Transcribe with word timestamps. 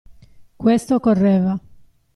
Questo 0.55 0.95
occorreva. 0.95 1.59